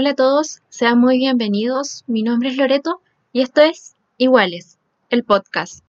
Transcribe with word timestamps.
Hola 0.00 0.12
a 0.12 0.14
todos, 0.14 0.62
sean 0.70 0.98
muy 0.98 1.18
bienvenidos. 1.18 2.04
Mi 2.06 2.22
nombre 2.22 2.48
es 2.48 2.56
Loreto 2.56 3.02
y 3.34 3.42
esto 3.42 3.60
es 3.60 3.96
Iguales, 4.16 4.78
el 5.10 5.24
podcast. 5.24 5.84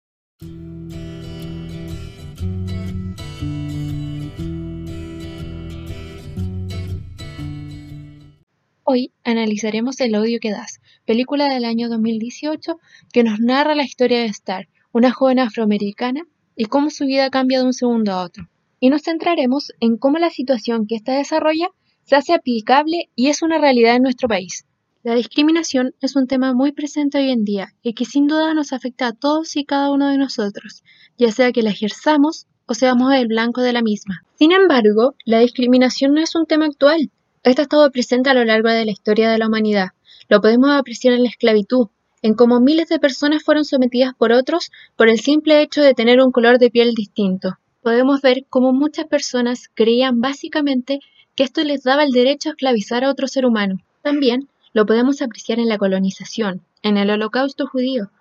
Hoy 8.83 9.11
analizaremos 9.23 9.99
El 9.99 10.15
odio 10.15 10.39
que 10.41 10.49
das, 10.49 10.81
película 11.05 11.47
del 11.47 11.63
año 11.63 11.87
2018 11.87 12.79
que 13.13 13.23
nos 13.23 13.39
narra 13.39 13.75
la 13.75 13.83
historia 13.83 14.21
de 14.21 14.25
Star, 14.25 14.69
una 14.91 15.11
joven 15.11 15.37
afroamericana, 15.37 16.23
y 16.55 16.65
cómo 16.65 16.89
su 16.89 17.05
vida 17.05 17.29
cambia 17.29 17.59
de 17.59 17.65
un 17.65 17.73
segundo 17.73 18.13
a 18.13 18.23
otro. 18.23 18.49
Y 18.79 18.89
nos 18.89 19.03
centraremos 19.03 19.71
en 19.79 19.97
cómo 19.97 20.17
la 20.17 20.31
situación 20.31 20.87
que 20.87 20.95
ésta 20.95 21.13
desarrolla 21.13 21.69
se 22.09 22.15
hace 22.15 22.33
aplicable 22.33 23.11
y 23.15 23.27
es 23.27 23.43
una 23.43 23.59
realidad 23.59 23.95
en 23.95 24.01
nuestro 24.01 24.27
país. 24.27 24.65
La 25.03 25.13
discriminación 25.13 25.93
es 26.01 26.15
un 26.15 26.25
tema 26.25 26.55
muy 26.55 26.71
presente 26.71 27.19
hoy 27.19 27.29
en 27.29 27.45
día 27.45 27.75
y 27.83 27.93
que 27.93 28.05
sin 28.05 28.25
duda 28.25 28.55
nos 28.55 28.73
afecta 28.73 29.05
a 29.05 29.13
todos 29.13 29.55
y 29.55 29.63
cada 29.63 29.91
uno 29.91 30.09
de 30.09 30.17
nosotros, 30.17 30.83
ya 31.19 31.31
sea 31.31 31.51
que 31.51 31.61
la 31.61 31.69
ejerzamos 31.69 32.47
o 32.65 32.73
seamos 32.73 33.13
el 33.13 33.27
blanco 33.27 33.61
de 33.61 33.73
la 33.73 33.83
misma. 33.83 34.23
Sin 34.39 34.51
embargo, 34.51 35.13
la 35.23 35.37
discriminación 35.37 36.15
no 36.15 36.21
es 36.21 36.33
un 36.33 36.47
tema 36.47 36.65
actual, 36.65 37.11
esto 37.43 37.61
ha 37.61 37.63
estado 37.63 37.91
presente 37.91 38.31
a 38.31 38.33
lo 38.33 38.43
largo 38.43 38.69
de 38.69 38.85
la 38.85 38.91
historia 38.91 39.29
de 39.29 39.37
la 39.37 39.45
humanidad. 39.47 39.89
Lo 40.29 40.41
podemos 40.41 40.71
apreciar 40.71 41.13
en 41.13 41.21
la 41.21 41.29
esclavitud, 41.29 41.89
en 42.23 42.33
cómo 42.33 42.59
miles 42.59 42.89
de 42.89 42.97
personas 42.97 43.43
fueron 43.43 43.65
sometidas 43.65 44.15
por 44.17 44.31
otros 44.31 44.71
por 44.95 45.09
el 45.09 45.19
simple 45.19 45.61
hecho 45.61 45.83
de 45.83 45.93
tener 45.93 46.21
un 46.21 46.31
color 46.31 46.57
de 46.57 46.71
piel 46.71 46.95
distinto. 46.95 47.59
Podemos 47.83 48.21
ver 48.21 48.45
cómo 48.49 48.73
muchas 48.73 49.05
personas 49.05 49.69
creían 49.75 50.21
básicamente 50.21 51.01
que 51.35 51.43
esto 51.43 51.63
les 51.63 51.83
daba 51.83 52.03
el 52.03 52.11
derecho 52.11 52.49
a 52.49 52.51
esclavizar 52.51 53.03
a 53.03 53.09
otro 53.09 53.27
ser 53.27 53.45
humano. 53.45 53.79
También 54.01 54.49
lo 54.73 54.85
podemos 54.85 55.21
apreciar 55.21 55.59
en 55.59 55.69
la 55.69 55.77
colonización, 55.77 56.61
en 56.83 56.97
el 56.97 57.09
holocausto 57.09 57.67
judío, 57.67 58.11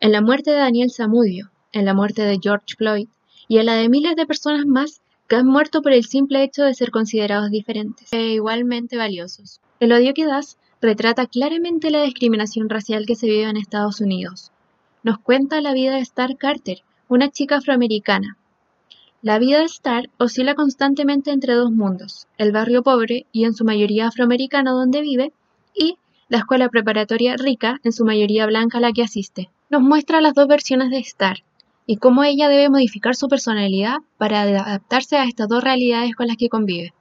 en 0.00 0.12
la 0.12 0.20
muerte 0.20 0.50
de 0.50 0.58
Daniel 0.58 0.90
Zamudio, 0.90 1.50
en 1.72 1.84
la 1.84 1.94
muerte 1.94 2.22
de 2.22 2.38
George 2.42 2.76
Floyd 2.76 3.08
y 3.46 3.58
en 3.58 3.66
la 3.66 3.74
de 3.74 3.88
miles 3.88 4.16
de 4.16 4.26
personas 4.26 4.66
más 4.66 5.00
que 5.28 5.36
han 5.36 5.46
muerto 5.46 5.82
por 5.82 5.92
el 5.92 6.04
simple 6.04 6.42
hecho 6.42 6.64
de 6.64 6.74
ser 6.74 6.90
considerados 6.90 7.50
diferentes 7.50 8.12
e 8.12 8.32
igualmente 8.32 8.96
valiosos. 8.96 9.60
El 9.78 9.92
odio 9.92 10.14
que 10.14 10.24
das 10.24 10.56
retrata 10.80 11.26
claramente 11.26 11.90
la 11.90 12.02
discriminación 12.02 12.68
racial 12.68 13.04
que 13.04 13.16
se 13.16 13.26
vive 13.26 13.48
en 13.48 13.56
Estados 13.56 14.00
Unidos. 14.00 14.52
Nos 15.02 15.18
cuenta 15.18 15.60
la 15.60 15.74
vida 15.74 15.94
de 15.94 16.00
Star 16.00 16.36
Carter, 16.38 16.82
una 17.08 17.30
chica 17.30 17.56
afroamericana. 17.56 18.37
La 19.20 19.40
vida 19.40 19.58
de 19.58 19.64
Star 19.64 20.10
oscila 20.16 20.54
constantemente 20.54 21.32
entre 21.32 21.54
dos 21.54 21.72
mundos, 21.72 22.28
el 22.36 22.52
barrio 22.52 22.84
pobre 22.84 23.26
y 23.32 23.46
en 23.46 23.52
su 23.52 23.64
mayoría 23.64 24.06
afroamericano 24.06 24.76
donde 24.76 25.00
vive, 25.00 25.32
y 25.74 25.98
la 26.28 26.38
escuela 26.38 26.68
preparatoria 26.68 27.36
rica, 27.36 27.80
en 27.82 27.90
su 27.90 28.04
mayoría 28.04 28.46
blanca 28.46 28.78
a 28.78 28.80
la 28.80 28.92
que 28.92 29.02
asiste. 29.02 29.50
Nos 29.70 29.82
muestra 29.82 30.20
las 30.20 30.34
dos 30.34 30.46
versiones 30.46 30.90
de 30.90 30.98
Star, 30.98 31.38
y 31.84 31.96
cómo 31.96 32.22
ella 32.22 32.48
debe 32.48 32.68
modificar 32.68 33.16
su 33.16 33.26
personalidad 33.26 33.96
para 34.18 34.42
adaptarse 34.42 35.16
a 35.16 35.24
estas 35.24 35.48
dos 35.48 35.64
realidades 35.64 36.14
con 36.14 36.28
las 36.28 36.36
que 36.36 36.48
convive. 36.48 36.94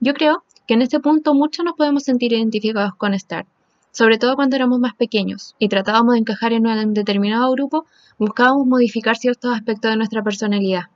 Yo 0.00 0.12
creo 0.14 0.42
que 0.66 0.74
en 0.74 0.82
este 0.82 0.98
punto 0.98 1.34
muchos 1.34 1.64
nos 1.64 1.74
podemos 1.74 2.02
sentir 2.02 2.32
identificados 2.32 2.96
con 2.96 3.14
Star, 3.14 3.46
sobre 3.92 4.18
todo 4.18 4.34
cuando 4.34 4.56
éramos 4.56 4.80
más 4.80 4.94
pequeños 4.94 5.54
y 5.60 5.68
tratábamos 5.68 6.14
de 6.14 6.18
encajar 6.18 6.52
en 6.52 6.66
un 6.66 6.94
determinado 6.94 7.48
grupo, 7.52 7.86
buscábamos 8.18 8.66
modificar 8.66 9.16
ciertos 9.16 9.54
aspectos 9.54 9.92
de 9.92 9.96
nuestra 9.96 10.24
personalidad, 10.24 10.86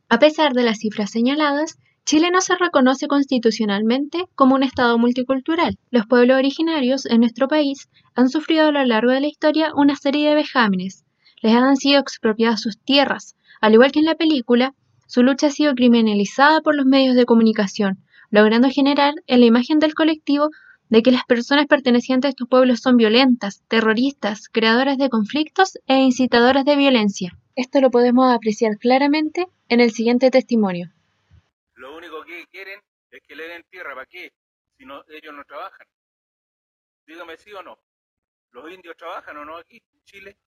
A 0.09 0.17
pesar 0.17 0.53
de 0.53 0.63
las 0.63 0.79
cifras 0.79 1.11
señaladas, 1.11 1.77
Chile 2.03 2.31
no 2.31 2.41
se 2.41 2.55
reconoce 2.55 3.07
constitucionalmente 3.07 4.25
como 4.33 4.55
un 4.55 4.63
Estado 4.63 4.97
multicultural. 4.97 5.77
Los 5.91 6.07
pueblos 6.07 6.37
originarios 6.37 7.05
en 7.05 7.19
nuestro 7.19 7.47
país 7.47 7.89
han 8.15 8.27
sufrido 8.27 8.69
a 8.69 8.71
lo 8.71 8.83
largo 8.85 9.11
de 9.11 9.21
la 9.21 9.27
historia 9.27 9.71
una 9.75 9.95
serie 9.95 10.29
de 10.29 10.35
vejámenes. 10.35 11.05
Les 11.41 11.53
han 11.53 11.77
sido 11.77 11.99
expropiadas 11.99 12.61
sus 12.61 12.79
tierras. 12.79 13.35
Al 13.61 13.73
igual 13.73 13.91
que 13.91 13.99
en 13.99 14.05
la 14.05 14.15
película, 14.15 14.73
su 15.07 15.23
lucha 15.23 15.47
ha 15.47 15.51
sido 15.51 15.73
criminalizada 15.75 16.61
por 16.61 16.75
los 16.75 16.85
medios 16.85 17.15
de 17.15 17.25
comunicación, 17.25 18.03
logrando 18.29 18.69
generar 18.69 19.13
en 19.27 19.39
la 19.39 19.45
imagen 19.45 19.79
del 19.79 19.93
colectivo 19.93 20.49
de 20.89 21.03
que 21.03 21.11
las 21.11 21.25
personas 21.25 21.67
pertenecientes 21.67 22.29
a 22.29 22.31
estos 22.31 22.47
pueblos 22.47 22.79
son 22.79 22.97
violentas, 22.97 23.63
terroristas, 23.67 24.49
creadoras 24.49 24.97
de 24.97 25.09
conflictos 25.09 25.77
e 25.87 25.95
incitadoras 25.95 26.65
de 26.65 26.75
violencia. 26.75 27.37
Esto 27.55 27.81
lo 27.81 27.91
podemos 27.91 28.33
apreciar 28.33 28.77
claramente 28.77 29.47
en 29.69 29.81
el 29.81 29.91
siguiente 29.91 30.31
testimonio. 30.31 30.91
Lo 31.75 31.95
único 31.95 32.23
que 32.23 32.45
quieren 32.51 32.79
es 33.11 33.21
que 33.27 33.35
le 33.35 33.47
den 33.47 33.63
tierra, 33.69 33.93
¿para 33.93 34.05
qué? 34.05 34.31
Si 34.77 34.85
no, 34.85 35.03
ellos 35.07 35.33
no 35.33 35.43
trabajan. 35.43 35.87
Dígame 37.05 37.37
sí 37.37 37.51
o 37.53 37.61
no. 37.61 37.77
¿Los 38.51 38.71
indios 38.71 38.95
trabajan 38.97 39.37
o 39.37 39.45
no 39.45 39.57
aquí? 39.57 39.81
En 39.93 40.03
Chile 40.05 40.37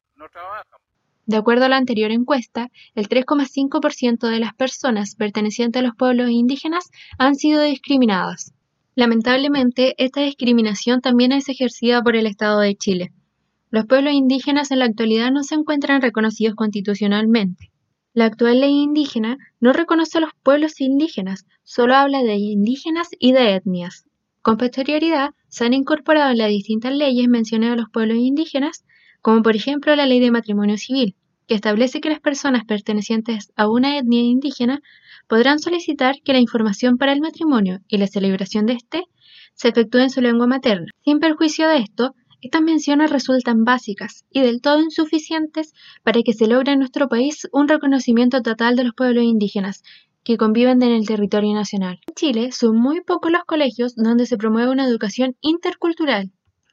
De 1.27 1.37
acuerdo 1.37 1.67
a 1.67 1.69
la 1.69 1.77
anterior 1.77 2.11
encuesta, 2.11 2.71
el 2.95 3.09
3,5% 3.09 4.29
de 4.29 4.41
las 4.41 4.55
personas 4.55 5.15
pertenecientes 5.15 5.81
a 5.81 5.85
los 5.85 5.95
pueblos 5.95 6.31
indígenas 6.31 6.91
han 7.19 7.37
sido 7.37 7.63
discriminadas. 7.63 8.53
Lamentablemente, 8.97 9.95
esta 9.99 10.23
discriminación 10.23 11.01
también 11.01 11.33
es 11.33 11.49
ejercida 11.49 12.03
por 12.03 12.17
el 12.17 12.27
Estado 12.27 12.61
de 12.61 12.75
Chile. 12.75 13.13
Los 13.71 13.87
pueblos 13.87 14.13
indígenas 14.13 14.73
en 14.73 14.81
la 14.81 14.87
actualidad 14.87 15.31
no 15.31 15.45
se 15.45 15.55
encuentran 15.55 16.03
reconocidos 16.03 16.57
constitucionalmente. 16.57 17.71
La 18.13 18.25
actual 18.25 18.61
ley 18.61 18.83
indígena 18.83 19.39
no 19.61 19.73
reconoce 19.73 20.19
a 20.19 20.23
los 20.23 20.33
pueblos 20.43 20.81
indígenas, 20.81 21.47
solo 21.63 21.95
habla 21.95 22.25
de 22.25 22.35
indígenas 22.35 23.09
y 23.21 23.31
de 23.31 23.55
etnias. 23.55 24.05
Con 24.43 24.57
posterioridad, 24.57 25.31
se 25.47 25.65
han 25.65 25.75
incorporado 25.75 26.33
en 26.33 26.39
las 26.39 26.49
distintas 26.49 26.93
leyes 26.93 27.29
menciones 27.29 27.71
a 27.71 27.77
los 27.77 27.89
pueblos 27.91 28.17
indígenas, 28.17 28.85
como 29.23 29.43
por 29.43 29.57
ejemplo 29.57 29.95
la 29.97 30.07
ley 30.07 30.21
de 30.21 30.31
matrimonio 30.31 30.77
civil, 30.77 31.15
que 31.47 31.55
establece 31.55 32.01
que 32.01 32.11
las 32.11 32.21
personas 32.21 32.65
pertenecientes 32.65 33.53
a 33.57 33.69
una 33.69 33.99
etnia 33.99 34.23
indígena 34.23 34.83
podrán 35.29 35.59
solicitar 35.59 36.17
que 36.25 36.33
la 36.33 36.39
información 36.39 36.97
para 36.97 37.13
el 37.13 37.21
matrimonio 37.21 37.81
y 37.89 37.99
la 37.99 38.07
celebración 38.07 38.67
de 38.67 38.75
éste 38.75 39.05
se 39.55 39.69
efectúe 39.69 39.99
en 39.99 40.11
su 40.11 40.21
lengua 40.21 40.47
materna. 40.47 40.87
Sin 41.05 41.19
perjuicio 41.19 41.69
de 41.69 41.79
esto, 41.79 42.15
estas 42.41 42.63
menciones 42.63 43.11
resultan 43.11 43.65
básicas 43.65 44.25
y 44.31 44.41
del 44.41 44.61
todo 44.63 44.81
insuficientes 44.81 45.75
para 46.03 46.23
que 46.23 46.33
se 46.33 46.47
logre 46.47 46.73
en 46.73 46.79
nuestro 46.79 47.09
país 47.09 47.47
un 47.53 47.69
reconocimiento 47.69 48.41
total 48.41 48.77
de 48.77 48.85
los 48.85 48.95
pueblos 48.95 49.25
indígenas 49.25 49.83
que 50.25 50.37
conviven 50.37 50.83
en 50.83 50.93
el 50.93 51.07
territorio 51.07 51.53
nacional. 51.53 52.01
En 52.09 52.15
Chile 52.15 52.53
son 52.53 52.77
muy 52.77 53.01
pocos 53.03 53.31
los 53.31 53.45
colegios 53.45 53.95
donde 53.95 54.27
se 54.27 54.37
promueve 54.37 54.71
una 54.71 54.87
educación 54.87 55.37
intercultural. 55.41 56.31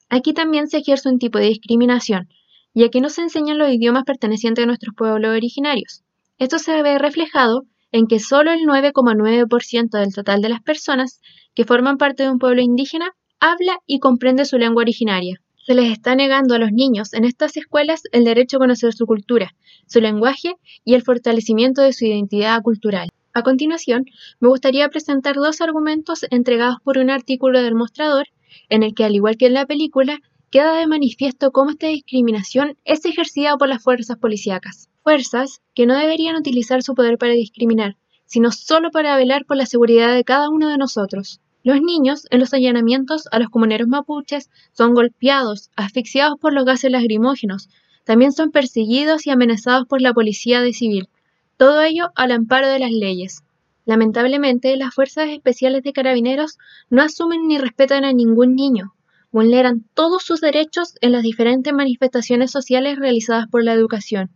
Aquí 0.09 0.33
también 0.33 0.67
se 0.67 0.77
ejerce 0.77 1.09
un 1.09 1.19
tipo 1.19 1.37
de 1.37 1.47
discriminación, 1.47 2.29
ya 2.77 2.89
que 2.89 3.01
no 3.01 3.09
se 3.09 3.21
enseñan 3.21 3.57
los 3.57 3.69
idiomas 3.71 4.03
pertenecientes 4.03 4.63
a 4.63 4.67
nuestros 4.67 4.93
pueblos 4.95 5.35
originarios. 5.35 6.03
Esto 6.37 6.59
se 6.59 6.83
ve 6.83 6.99
reflejado 6.99 7.63
en 7.91 8.05
que 8.05 8.19
solo 8.19 8.51
el 8.51 8.59
9,9% 8.59 9.89
del 9.97 10.13
total 10.13 10.41
de 10.41 10.49
las 10.49 10.61
personas 10.61 11.19
que 11.55 11.65
forman 11.65 11.97
parte 11.97 12.23
de 12.23 12.29
un 12.29 12.37
pueblo 12.37 12.61
indígena 12.61 13.11
habla 13.39 13.79
y 13.87 13.97
comprende 13.97 14.45
su 14.45 14.59
lengua 14.59 14.83
originaria. 14.83 15.41
Se 15.65 15.73
les 15.73 15.91
está 15.91 16.15
negando 16.15 16.53
a 16.53 16.59
los 16.59 16.71
niños 16.71 17.13
en 17.13 17.25
estas 17.25 17.57
escuelas 17.57 18.03
el 18.11 18.23
derecho 18.23 18.57
a 18.57 18.59
conocer 18.59 18.93
su 18.93 19.07
cultura, 19.07 19.55
su 19.87 19.99
lenguaje 19.99 20.53
y 20.85 20.93
el 20.93 21.01
fortalecimiento 21.01 21.81
de 21.81 21.93
su 21.93 22.05
identidad 22.05 22.61
cultural. 22.61 23.09
A 23.33 23.41
continuación, 23.41 24.05
me 24.39 24.49
gustaría 24.49 24.87
presentar 24.89 25.35
dos 25.35 25.61
argumentos 25.61 26.25
entregados 26.29 26.77
por 26.83 26.99
un 26.99 27.09
artículo 27.09 27.61
del 27.61 27.75
mostrador, 27.75 28.27
en 28.69 28.83
el 28.83 28.93
que, 28.93 29.03
al 29.03 29.15
igual 29.15 29.35
que 29.37 29.47
en 29.47 29.53
la 29.53 29.65
película, 29.65 30.19
queda 30.49 30.77
de 30.77 30.87
manifiesto 30.87 31.51
cómo 31.51 31.71
esta 31.71 31.87
discriminación 31.87 32.77
es 32.85 33.03
ejercida 33.05 33.57
por 33.57 33.67
las 33.67 33.83
fuerzas 33.83 34.17
policíacas. 34.17 34.89
Fuerzas 35.03 35.61
que 35.73 35.85
no 35.85 35.95
deberían 35.95 36.35
utilizar 36.35 36.83
su 36.83 36.95
poder 36.95 37.17
para 37.17 37.33
discriminar, 37.33 37.97
sino 38.25 38.51
solo 38.51 38.91
para 38.91 39.15
velar 39.17 39.45
por 39.45 39.57
la 39.57 39.65
seguridad 39.65 40.13
de 40.13 40.23
cada 40.23 40.49
uno 40.49 40.69
de 40.69 40.77
nosotros. 40.77 41.41
Los 41.63 41.81
niños, 41.81 42.27
en 42.29 42.39
los 42.39 42.53
allanamientos 42.53 43.27
a 43.31 43.39
los 43.39 43.49
comuneros 43.49 43.87
mapuches, 43.87 44.49
son 44.71 44.93
golpeados, 44.93 45.69
asfixiados 45.75 46.39
por 46.39 46.53
los 46.53 46.63
gases 46.63 46.91
lacrimógenos, 46.91 47.69
también 48.05 48.31
son 48.31 48.51
perseguidos 48.51 49.27
y 49.27 49.31
amenazados 49.31 49.85
por 49.85 50.01
la 50.01 50.13
policía 50.13 50.61
de 50.61 50.71
civil, 50.71 51.09
todo 51.57 51.81
ello 51.81 52.11
al 52.15 52.31
amparo 52.31 52.69
de 52.69 52.79
las 52.79 52.91
leyes. 52.91 53.43
Lamentablemente, 53.85 54.77
las 54.77 54.93
fuerzas 54.93 55.29
especiales 55.29 55.83
de 55.83 55.91
carabineros 55.91 56.57
no 56.89 57.01
asumen 57.01 57.47
ni 57.47 57.57
respetan 57.57 58.05
a 58.05 58.13
ningún 58.13 58.55
niño, 58.55 58.93
vulneran 59.31 59.85
todos 59.93 60.23
sus 60.23 60.41
derechos 60.41 60.95
en 61.01 61.11
las 61.11 61.23
diferentes 61.23 61.73
manifestaciones 61.73 62.51
sociales 62.51 62.97
realizadas 62.97 63.47
por 63.47 63.63
la 63.63 63.73
educación, 63.73 64.29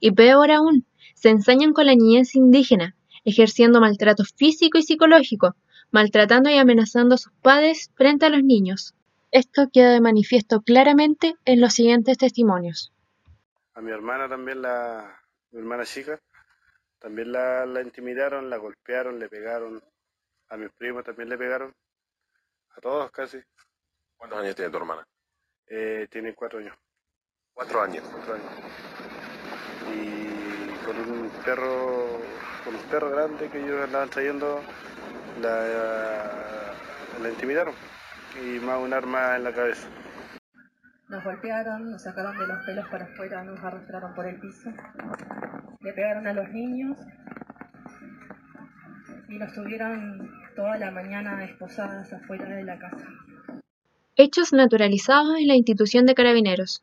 y 0.00 0.12
peor 0.12 0.50
aún, 0.50 0.86
se 1.14 1.30
ensañan 1.30 1.72
con 1.72 1.86
la 1.86 1.94
niñez 1.94 2.34
indígena, 2.34 2.96
ejerciendo 3.24 3.80
maltrato 3.80 4.24
físico 4.24 4.78
y 4.78 4.82
psicológico, 4.82 5.56
maltratando 5.90 6.50
y 6.50 6.54
amenazando 6.54 7.14
a 7.14 7.18
sus 7.18 7.32
padres 7.42 7.90
frente 7.96 8.26
a 8.26 8.30
los 8.30 8.42
niños. 8.42 8.94
Esto 9.30 9.68
queda 9.72 9.90
de 9.92 10.00
manifiesto 10.00 10.62
claramente 10.62 11.34
en 11.44 11.60
los 11.60 11.74
siguientes 11.74 12.16
testimonios. 12.18 12.92
A 13.74 13.80
mi 13.80 13.90
hermana 13.90 14.28
también, 14.28 14.62
la, 14.62 15.20
mi 15.50 15.60
hermana 15.60 15.84
chica, 15.84 16.18
también 16.98 17.32
la, 17.32 17.66
la 17.66 17.82
intimidaron, 17.82 18.48
la 18.50 18.56
golpearon, 18.56 19.18
le 19.18 19.28
pegaron. 19.28 19.82
A 20.48 20.56
mis 20.56 20.70
primos 20.72 21.04
también 21.04 21.28
le 21.28 21.36
pegaron. 21.36 21.74
A 22.76 22.80
todos 22.80 23.10
casi. 23.10 23.38
¿Cuántos 24.18 24.40
años 24.40 24.56
tiene 24.56 24.70
tu 24.70 24.76
hermana? 24.76 25.06
Eh, 25.68 26.08
tiene 26.10 26.34
cuatro 26.34 26.58
años. 26.58 26.76
Cuatro 27.54 27.80
años. 27.80 28.04
Cuatro 28.12 28.34
años. 28.34 28.46
Y 29.94 30.84
con 30.84 30.96
un 30.98 31.30
perro, 31.44 32.20
con 32.64 32.74
un 32.74 32.82
perro 32.90 33.10
grande 33.10 33.48
que 33.48 33.64
ellos 33.64 33.84
andaban 33.84 34.10
trayendo, 34.10 34.60
la, 35.40 36.74
la 37.22 37.28
intimidaron. 37.28 37.74
Y 38.42 38.58
más 38.58 38.78
un 38.80 38.92
arma 38.92 39.36
en 39.36 39.44
la 39.44 39.52
cabeza. 39.52 39.88
Nos 41.08 41.24
golpearon, 41.24 41.90
nos 41.90 42.02
sacaron 42.02 42.36
de 42.38 42.46
los 42.46 42.64
pelos 42.66 42.88
para 42.88 43.04
afuera, 43.04 43.44
nos 43.44 43.62
arrastraron 43.62 44.14
por 44.14 44.26
el 44.26 44.40
piso. 44.40 44.70
Le 45.80 45.92
pegaron 45.92 46.26
a 46.26 46.32
los 46.32 46.48
niños 46.50 46.98
y 49.28 49.38
nos 49.38 49.54
tuvieron 49.54 50.28
toda 50.56 50.76
la 50.76 50.90
mañana 50.90 51.44
esposadas 51.44 52.12
afuera 52.12 52.46
de 52.46 52.64
la 52.64 52.78
casa. 52.78 53.06
Hechos 54.20 54.52
naturalizados 54.52 55.38
en 55.38 55.46
la 55.46 55.54
institución 55.54 56.04
de 56.04 56.16
carabineros. 56.16 56.82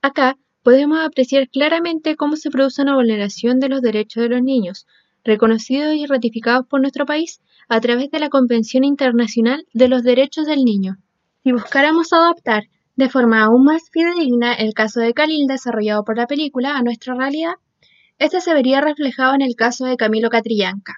Acá 0.00 0.36
podemos 0.64 0.98
apreciar 0.98 1.48
claramente 1.48 2.16
cómo 2.16 2.34
se 2.34 2.50
produce 2.50 2.82
una 2.82 2.96
vulneración 2.96 3.60
de 3.60 3.68
los 3.68 3.82
derechos 3.82 4.24
de 4.24 4.28
los 4.28 4.42
niños, 4.42 4.88
reconocidos 5.22 5.94
y 5.94 6.06
ratificados 6.06 6.66
por 6.66 6.80
nuestro 6.80 7.06
país 7.06 7.40
a 7.68 7.80
través 7.80 8.10
de 8.10 8.18
la 8.18 8.30
Convención 8.30 8.82
Internacional 8.82 9.64
de 9.72 9.86
los 9.86 10.02
Derechos 10.02 10.44
del 10.46 10.64
Niño. 10.64 10.96
Si 11.44 11.52
buscáramos 11.52 12.12
adaptar 12.12 12.64
de 12.96 13.08
forma 13.08 13.44
aún 13.44 13.62
más 13.62 13.88
fidedigna 13.92 14.52
el 14.52 14.74
caso 14.74 14.98
de 14.98 15.14
Khalil 15.14 15.46
desarrollado 15.46 16.02
por 16.02 16.16
la 16.16 16.26
película 16.26 16.76
a 16.76 16.82
nuestra 16.82 17.14
realidad, 17.14 17.54
este 18.18 18.40
se 18.40 18.54
vería 18.54 18.80
reflejado 18.80 19.34
en 19.34 19.42
el 19.42 19.54
caso 19.54 19.84
de 19.84 19.96
Camilo 19.96 20.30
Catrillanca. 20.30 20.96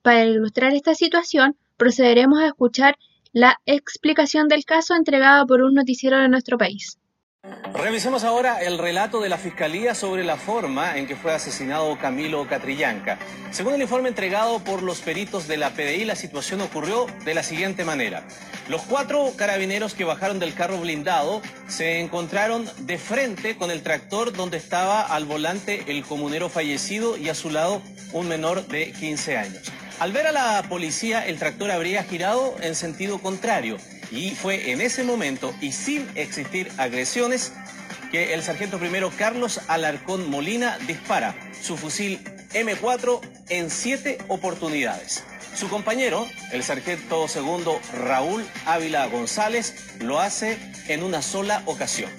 Para 0.00 0.24
ilustrar 0.24 0.72
esta 0.72 0.94
situación, 0.94 1.58
procederemos 1.76 2.38
a 2.38 2.46
escuchar 2.46 2.96
la 3.32 3.60
explicación 3.66 4.48
del 4.48 4.64
caso 4.64 4.94
entregada 4.94 5.44
por 5.46 5.62
un 5.62 5.74
noticiero 5.74 6.18
de 6.18 6.28
nuestro 6.28 6.58
país. 6.58 6.98
Revisemos 7.74 8.24
ahora 8.24 8.62
el 8.62 8.78
relato 8.78 9.20
de 9.20 9.28
la 9.28 9.38
Fiscalía 9.38 9.94
sobre 9.94 10.24
la 10.24 10.36
forma 10.36 10.96
en 10.96 11.06
que 11.06 11.14
fue 11.14 11.32
asesinado 11.32 11.96
Camilo 11.98 12.46
Catrillanca. 12.48 13.18
Según 13.52 13.74
el 13.74 13.82
informe 13.82 14.08
entregado 14.08 14.58
por 14.60 14.82
los 14.82 15.00
peritos 15.00 15.46
de 15.46 15.56
la 15.56 15.70
PDI, 15.70 16.04
la 16.04 16.16
situación 16.16 16.60
ocurrió 16.60 17.06
de 17.24 17.34
la 17.34 17.42
siguiente 17.42 17.84
manera. 17.84 18.26
Los 18.68 18.82
cuatro 18.82 19.32
carabineros 19.36 19.94
que 19.94 20.04
bajaron 20.04 20.40
del 20.40 20.54
carro 20.54 20.80
blindado 20.80 21.40
se 21.68 22.00
encontraron 22.00 22.68
de 22.80 22.98
frente 22.98 23.56
con 23.56 23.70
el 23.70 23.82
tractor 23.82 24.32
donde 24.32 24.56
estaba 24.56 25.02
al 25.02 25.24
volante 25.24 25.84
el 25.86 26.04
comunero 26.04 26.48
fallecido 26.48 27.16
y 27.16 27.28
a 27.28 27.34
su 27.34 27.50
lado 27.50 27.80
un 28.12 28.26
menor 28.28 28.66
de 28.66 28.92
15 28.92 29.36
años. 29.36 29.72
Al 29.98 30.12
ver 30.12 30.26
a 30.26 30.32
la 30.32 30.62
policía, 30.68 31.26
el 31.26 31.38
tractor 31.38 31.70
habría 31.70 32.04
girado 32.04 32.56
en 32.60 32.74
sentido 32.74 33.18
contrario 33.18 33.78
y 34.10 34.30
fue 34.30 34.70
en 34.70 34.82
ese 34.82 35.04
momento 35.04 35.54
y 35.62 35.72
sin 35.72 36.06
existir 36.16 36.70
agresiones 36.76 37.54
que 38.12 38.34
el 38.34 38.42
sargento 38.42 38.78
primero 38.78 39.10
Carlos 39.16 39.58
Alarcón 39.68 40.28
Molina 40.28 40.76
dispara 40.86 41.34
su 41.62 41.78
fusil 41.78 42.20
M4 42.52 43.20
en 43.48 43.70
siete 43.70 44.18
oportunidades. 44.28 45.24
Su 45.54 45.70
compañero, 45.70 46.26
el 46.52 46.62
sargento 46.62 47.26
segundo 47.26 47.80
Raúl 47.94 48.44
Ávila 48.66 49.06
González, 49.06 49.74
lo 50.00 50.20
hace 50.20 50.58
en 50.88 51.02
una 51.02 51.22
sola 51.22 51.62
ocasión. 51.64 52.10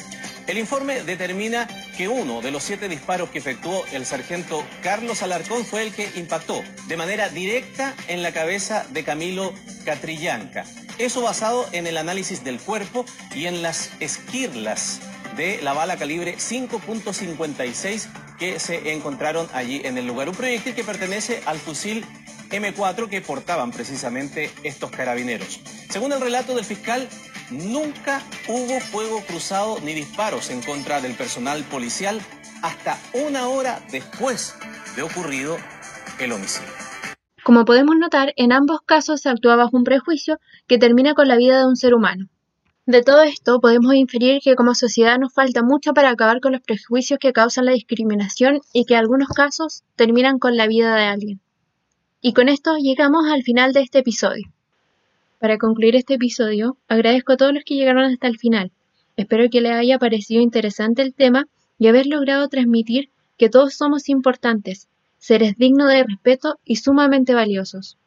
El 0.47 0.57
informe 0.57 1.03
determina 1.03 1.68
que 1.98 2.08
uno 2.08 2.42
de 2.42 2.52
los 2.52 2.64
siete 2.64 2.88
disparos 2.88 3.32
que 3.32 3.40
efectuó 3.40 3.84
el 3.92 4.06
sargento 4.06 4.64
Carlos 4.84 5.24
Alarcón 5.24 5.66
fue 5.66 5.82
el 5.82 5.92
que 5.92 6.08
impactó 6.16 6.64
de 6.88 6.96
manera 6.96 7.30
directa 7.30 7.96
en 8.08 8.22
la 8.22 8.32
cabeza 8.32 8.86
de 8.92 9.04
Camilo 9.04 9.52
Catrillanca. 9.84 10.64
Eso 11.00 11.24
basado 11.24 11.66
en 11.72 11.88
el 11.88 11.98
análisis 11.98 12.44
del 12.44 12.60
cuerpo 12.60 13.04
y 13.36 13.48
en 13.48 13.64
las 13.64 13.90
esquirlas 14.00 15.00
de 15.36 15.60
la 15.64 15.74
bala 15.74 15.98
calibre 15.98 16.36
5.56 16.38 18.08
que 18.38 18.60
se 18.60 18.94
encontraron 18.94 19.50
allí 19.54 19.82
en 19.84 19.98
el 19.98 20.06
lugar. 20.06 20.30
Un 20.30 20.36
proyectil 20.36 20.76
que 20.76 20.84
pertenece 20.84 21.42
al 21.48 21.58
fusil 21.58 22.06
M4 22.52 23.10
que 23.10 23.22
portaban 23.22 23.72
precisamente 23.72 24.52
estos 24.64 24.92
carabineros. 24.92 25.60
Según 25.90 26.14
el 26.14 26.22
relato 26.22 26.56
del 26.56 26.64
fiscal, 26.64 27.10
nunca 27.52 28.22
hubo 28.48 28.80
fuego 28.80 29.22
cruzado 29.28 29.80
ni 29.84 29.94
disparos 29.94 30.50
en 30.50 30.62
contra 30.62 31.02
del 31.02 31.14
personal 31.14 31.64
policial 31.64 32.20
hasta 32.62 32.98
una 33.14 33.48
hora 33.48 33.82
después 33.92 34.56
de 34.96 35.04
ocurrido 35.04 35.58
el 36.20 36.32
homicidio. 36.32 36.70
Como 37.44 37.64
podemos 37.64 37.96
notar, 37.96 38.34
en 38.36 38.52
ambos 38.52 38.82
casos 38.86 39.22
se 39.22 39.30
actúa 39.30 39.56
bajo 39.56 39.78
un 39.78 39.84
prejuicio 39.84 40.40
que 40.68 40.78
termina 40.78 41.14
con 41.14 41.28
la 41.28 41.38
vida 41.38 41.60
de 41.60 41.66
un 41.66 41.78
ser 41.78 41.94
humano. 41.94 42.28
De 42.86 43.04
todo 43.04 43.24
esto 43.24 43.60
podemos 43.60 43.94
inferir 43.96 44.42
que 44.42 44.56
como 44.56 44.74
sociedad 44.74 45.18
nos 45.18 45.34
falta 45.34 45.62
mucho 45.62 45.94
para 45.94 46.10
acabar 46.10 46.40
con 46.40 46.54
los 46.54 46.62
prejuicios 46.62 47.20
que 47.20 47.34
causan 47.34 47.66
la 47.66 47.74
discriminación 47.74 48.62
y 48.74 48.86
que 48.86 48.94
en 48.94 49.02
algunos 49.02 49.28
casos 49.30 49.84
terminan 49.96 50.40
con 50.40 50.58
la 50.58 50.68
vida 50.68 50.96
de 50.96 51.04
alguien. 51.04 51.42
Y 52.22 52.34
con 52.34 52.50
esto 52.50 52.78
llegamos 52.78 53.26
al 53.30 53.44
final 53.44 53.74
de 53.74 53.82
este 53.82 54.00
episodio. 54.00 54.48
Para 55.39 55.57
concluir 55.57 55.95
este 55.95 56.16
episodio, 56.16 56.78
agradezco 56.88 57.34
a 57.34 57.38
todos 57.38 57.54
los 57.54 57.63
que 57.63 57.75
llegaron 57.75 58.04
hasta 58.04 58.28
el 58.28 58.38
final. 58.38 58.72
Espero 59.18 59.50
que 59.50 59.62
les 59.62 59.74
haya 59.74 60.00
parecido 60.00 60.41
interesante 60.41 61.01
el 61.03 61.13
tema 61.13 61.48
y 61.77 61.88
haber 61.88 62.08
logrado 62.08 62.48
transmitir 62.50 63.10
que 63.38 63.50
todos 63.50 63.75
somos 63.75 64.10
importantes, 64.10 64.89
seres 65.20 65.56
dignos 65.58 65.89
de 65.89 66.03
respeto 66.03 66.60
y 66.65 66.77
sumamente 66.77 67.36
valiosos. 67.36 67.98